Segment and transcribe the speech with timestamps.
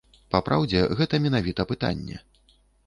[0.35, 2.17] Папраўдзе, гэта менавіта пытанне.